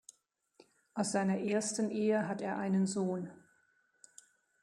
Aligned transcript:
Aus 0.95 1.11
seiner 1.11 1.37
ersten 1.41 1.91
Ehe 1.91 2.27
hat 2.27 2.41
er 2.41 2.57
einen 2.57 2.87
Sohn. 2.87 3.29